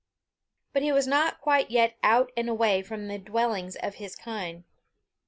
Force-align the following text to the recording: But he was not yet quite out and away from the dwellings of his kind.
But 0.73 0.81
he 0.81 0.91
was 0.91 1.05
not 1.05 1.33
yet 1.37 1.41
quite 1.41 1.95
out 2.01 2.31
and 2.35 2.49
away 2.49 2.81
from 2.81 3.07
the 3.07 3.19
dwellings 3.19 3.75
of 3.75 3.93
his 4.01 4.15
kind. 4.15 4.63